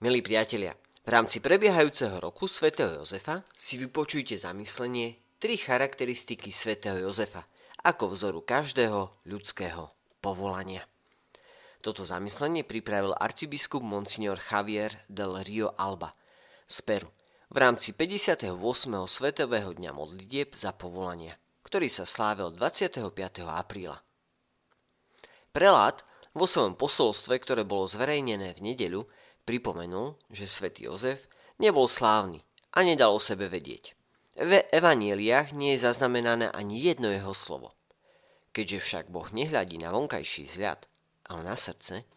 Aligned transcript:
Milí 0.00 0.24
priatelia, 0.24 0.72
v 1.04 1.12
rámci 1.12 1.44
prebiehajúceho 1.44 2.24
roku 2.24 2.48
svätého 2.48 3.04
Jozefa 3.04 3.44
si 3.52 3.76
vypočujte 3.76 4.32
zamyslenie 4.32 5.36
tri 5.36 5.60
charakteristiky 5.60 6.48
svätého 6.48 7.04
Jozefa 7.04 7.44
ako 7.84 8.16
vzoru 8.16 8.40
každého 8.40 9.28
ľudského 9.28 9.92
povolania. 10.24 10.88
Toto 11.84 12.08
zamyslenie 12.08 12.64
pripravil 12.64 13.12
arcibiskup 13.12 13.84
Monsignor 13.84 14.40
Javier 14.40 15.04
del 15.04 15.36
Rio 15.44 15.76
Alba 15.76 16.16
z 16.64 16.80
Peru 16.80 17.12
v 17.52 17.60
rámci 17.60 17.92
58. 17.92 18.56
Svetového 19.04 19.76
dňa 19.76 19.92
modlitieb 19.92 20.56
za 20.56 20.72
povolania, 20.72 21.36
ktorý 21.60 21.92
sa 21.92 22.08
slávil 22.08 22.56
25. 22.56 23.04
apríla. 23.44 24.00
Prelát 25.52 26.00
vo 26.32 26.48
svojom 26.48 26.72
posolstve, 26.72 27.36
ktoré 27.36 27.68
bolo 27.68 27.84
zverejnené 27.84 28.56
v 28.56 28.64
nedeľu, 28.64 29.04
pripomenul, 29.44 30.16
že 30.30 30.50
svätý 30.50 30.88
Jozef 30.88 31.24
nebol 31.60 31.86
slávny 31.86 32.40
a 32.76 32.84
nedal 32.86 33.14
o 33.14 33.20
sebe 33.20 33.46
vedieť. 33.50 33.94
V 34.40 34.62
evanieliách 34.72 35.52
nie 35.52 35.76
je 35.76 35.84
zaznamenané 35.84 36.48
ani 36.54 36.80
jedno 36.80 37.12
jeho 37.12 37.34
slovo. 37.34 37.76
Keďže 38.56 38.78
však 38.80 39.04
Boh 39.12 39.28
nehľadí 39.30 39.78
na 39.78 39.92
vonkajší 39.92 40.48
vzhľad, 40.48 40.88
ale 41.30 41.40
na 41.44 41.54
srdce, 41.54 42.08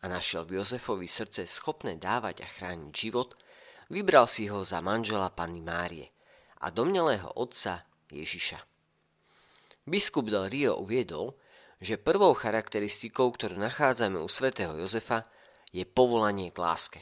a 0.00 0.04
našiel 0.08 0.48
v 0.48 0.60
Jozefovi 0.60 1.08
srdce 1.08 1.44
schopné 1.44 2.00
dávať 2.00 2.44
a 2.44 2.48
chrániť 2.48 2.92
život, 2.92 3.36
vybral 3.92 4.24
si 4.24 4.48
ho 4.48 4.64
za 4.64 4.80
manžela 4.80 5.28
Panny 5.28 5.60
Márie 5.60 6.08
a 6.60 6.72
domnelého 6.72 7.28
otca 7.36 7.84
Ježiša. 8.08 8.60
Biskup 9.84 10.28
Del 10.28 10.48
Rio 10.48 10.78
uviedol, 10.80 11.36
že 11.80 11.96
prvou 11.96 12.36
charakteristikou, 12.36 13.32
ktorú 13.32 13.56
nachádzame 13.56 14.20
u 14.20 14.28
svätého 14.28 14.76
Jozefa, 14.76 15.24
je 15.70 15.86
povolanie 15.86 16.50
k 16.50 16.58
láske. 16.58 17.00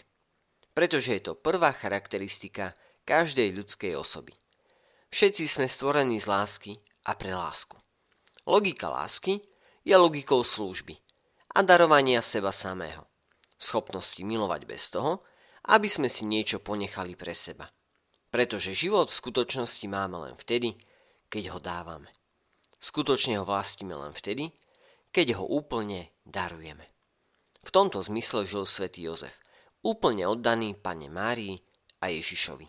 Pretože 0.77 1.19
je 1.19 1.23
to 1.29 1.33
prvá 1.35 1.75
charakteristika 1.75 2.77
každej 3.09 3.57
ľudskej 3.57 3.97
osoby. 3.97 4.37
Všetci 5.09 5.45
sme 5.49 5.67
stvorení 5.67 6.21
z 6.21 6.29
lásky 6.29 6.73
a 7.09 7.17
pre 7.17 7.33
lásku. 7.33 7.81
Logika 8.45 8.93
lásky 8.93 9.41
je 9.85 9.97
logikou 9.97 10.45
služby 10.45 11.01
a 11.57 11.65
darovania 11.65 12.21
seba 12.21 12.53
samého. 12.53 13.09
Schopnosti 13.57 14.21
milovať 14.21 14.63
bez 14.69 14.93
toho, 14.93 15.25
aby 15.69 15.89
sme 15.89 16.07
si 16.13 16.29
niečo 16.29 16.61
ponechali 16.61 17.17
pre 17.17 17.33
seba. 17.33 17.67
Pretože 18.29 18.77
život 18.77 19.09
v 19.09 19.19
skutočnosti 19.25 19.87
máme 19.89 20.29
len 20.29 20.35
vtedy, 20.37 20.77
keď 21.33 21.57
ho 21.57 21.59
dávame. 21.61 22.13
Skutočne 22.77 23.41
ho 23.41 23.45
vlastíme 23.49 23.97
len 23.97 24.13
vtedy, 24.13 24.53
keď 25.11 25.41
ho 25.41 25.45
úplne 25.49 26.13
darujeme. 26.23 26.85
V 27.69 27.77
tomto 27.77 28.01
zmysle 28.01 28.49
žil 28.49 28.65
svätý 28.65 29.05
Jozef, 29.05 29.37
úplne 29.85 30.25
oddaný 30.25 30.73
pane 30.73 31.13
Márii 31.13 31.61
a 32.01 32.09
Ježišovi. 32.09 32.65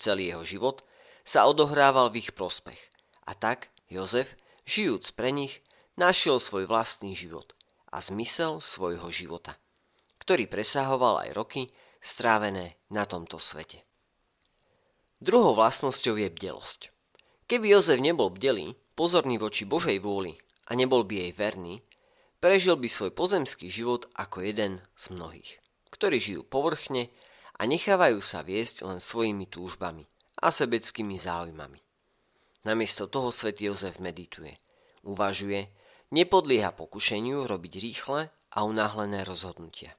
Celý 0.00 0.32
jeho 0.32 0.40
život 0.40 0.88
sa 1.20 1.44
odohrával 1.44 2.08
v 2.08 2.24
ich 2.24 2.32
prospech 2.32 2.80
a 3.28 3.36
tak 3.36 3.68
Jozef, 3.92 4.40
žijúc 4.64 5.12
pre 5.12 5.28
nich, 5.28 5.60
našiel 6.00 6.40
svoj 6.40 6.64
vlastný 6.64 7.12
život 7.12 7.52
a 7.92 8.00
zmysel 8.00 8.64
svojho 8.64 9.12
života, 9.12 9.60
ktorý 10.16 10.48
presahoval 10.48 11.20
aj 11.28 11.36
roky 11.36 11.62
strávené 12.00 12.80
na 12.88 13.04
tomto 13.04 13.36
svete. 13.36 13.84
Druhou 15.20 15.52
vlastnosťou 15.52 16.16
je 16.16 16.32
bdelosť. 16.32 16.88
Keby 17.44 17.76
Jozef 17.76 18.00
nebol 18.00 18.32
bdelý, 18.32 18.80
pozorný 18.96 19.36
voči 19.36 19.68
Božej 19.68 20.00
vôli 20.00 20.40
a 20.72 20.72
nebol 20.72 21.04
by 21.04 21.28
jej 21.28 21.32
verný, 21.36 21.84
prežil 22.40 22.74
by 22.80 22.88
svoj 22.88 23.12
pozemský 23.12 23.68
život 23.68 24.08
ako 24.16 24.40
jeden 24.40 24.80
z 24.96 25.04
mnohých, 25.12 25.50
ktorí 25.92 26.16
žijú 26.18 26.42
povrchne 26.42 27.12
a 27.60 27.68
nechávajú 27.68 28.18
sa 28.24 28.40
viesť 28.40 28.88
len 28.88 28.98
svojimi 28.98 29.44
túžbami 29.46 30.08
a 30.40 30.48
sebeckými 30.48 31.20
záujmami. 31.20 31.80
Namiesto 32.64 33.08
toho 33.08 33.28
svätý 33.32 33.68
Jozef 33.68 34.00
medituje, 34.00 34.56
uvažuje, 35.04 35.68
nepodlieha 36.12 36.72
pokušeniu 36.72 37.44
robiť 37.44 37.72
rýchle 37.80 38.32
a 38.32 38.58
unáhlené 38.64 39.24
rozhodnutia. 39.24 39.96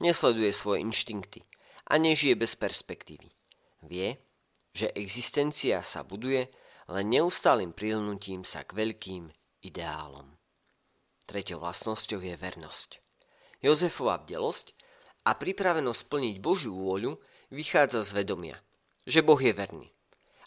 Nesleduje 0.00 0.50
svoje 0.52 0.82
inštinkty 0.82 1.44
a 1.88 2.00
nežije 2.00 2.34
bez 2.34 2.56
perspektívy. 2.56 3.30
Vie, 3.84 4.18
že 4.74 4.90
existencia 4.96 5.84
sa 5.86 6.02
buduje 6.02 6.50
len 6.90 7.06
neustálým 7.08 7.72
prilnutím 7.72 8.44
sa 8.44 8.66
k 8.66 8.76
veľkým 8.76 9.32
ideálom. 9.64 10.33
Treťou 11.24 11.60
vlastnosťou 11.64 12.20
je 12.20 12.34
vernosť. 12.36 13.00
Jozefova 13.64 14.20
bdelosť 14.20 14.76
a 15.24 15.32
pripravenosť 15.32 16.02
plniť 16.12 16.36
Božiu 16.44 16.76
vôľu 16.76 17.16
vychádza 17.48 18.04
z 18.04 18.10
vedomia, 18.12 18.56
že 19.08 19.24
Boh 19.24 19.40
je 19.40 19.56
verný 19.56 19.88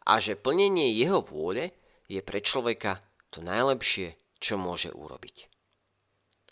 a 0.05 0.21
že 0.21 0.37
plnenie 0.37 0.93
jeho 0.93 1.25
vôle 1.25 1.73
je 2.07 2.21
pre 2.21 2.39
človeka 2.39 3.01
to 3.33 3.43
najlepšie, 3.43 4.15
čo 4.39 4.55
môže 4.55 4.93
urobiť. 4.93 5.49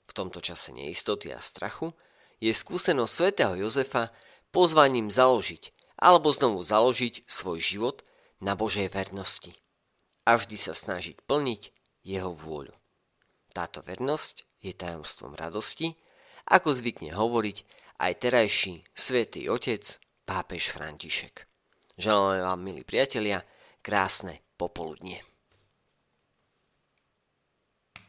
V 0.05 0.11
tomto 0.11 0.41
čase 0.41 0.73
neistoty 0.73 1.31
a 1.31 1.39
strachu 1.39 1.93
je 2.41 2.51
skúsenosť 2.51 3.13
svätého 3.13 3.53
Jozefa 3.55 4.11
pozvaním 4.51 5.07
založiť 5.07 5.71
alebo 5.95 6.33
znovu 6.35 6.59
založiť 6.59 7.23
svoj 7.23 7.59
život 7.63 8.03
na 8.43 8.57
Božej 8.57 8.91
vernosti 8.91 9.55
a 10.27 10.35
vždy 10.35 10.57
sa 10.59 10.73
snažiť 10.75 11.23
plniť 11.23 11.61
jeho 12.03 12.35
vôľu. 12.35 12.75
Táto 13.55 13.79
vernosť 13.79 14.43
je 14.59 14.75
tajomstvom 14.75 15.31
radosti, 15.39 15.95
ako 16.51 16.75
zvykne 16.75 17.15
hovoriť 17.15 17.57
aj 18.03 18.11
terajší 18.19 18.83
svätý 18.91 19.47
otec 19.47 19.95
pápež 20.27 20.75
František. 20.75 21.47
Želáme 21.95 22.43
vám, 22.43 22.59
milí 22.59 22.83
priatelia, 22.83 23.39
krásne 23.79 24.43
popoludnie. 24.59 25.23